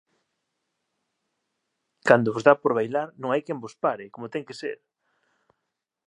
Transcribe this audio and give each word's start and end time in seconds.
Cando 2.07 2.33
vos 2.33 2.45
dá 2.47 2.53
por 2.61 2.71
bailar 2.79 3.07
non 3.21 3.29
hai 3.31 3.41
quen 3.45 3.61
vos 3.63 3.75
pare, 3.83 4.05
como 4.13 4.31
ten 4.33 4.43
que 4.47 4.59
ser. 4.61 4.77